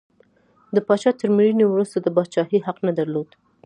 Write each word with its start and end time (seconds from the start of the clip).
د 0.75 0.77
پاچا 0.87 1.11
تر 1.19 1.27
مړینې 1.35 1.65
وروسته 1.69 1.97
د 2.01 2.07
پاچاهۍ 2.15 2.59
حق 2.65 2.77
نه 2.87 2.91
درلود. 2.99 3.29